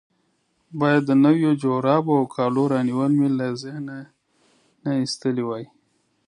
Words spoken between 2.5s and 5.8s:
رانیول مې له ذهنه نه وای ایستلي.